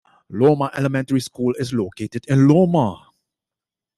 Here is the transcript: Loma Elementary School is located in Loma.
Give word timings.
Loma 0.31 0.71
Elementary 0.73 1.19
School 1.21 1.53
is 1.59 1.73
located 1.73 2.25
in 2.25 2.47
Loma. 2.47 3.05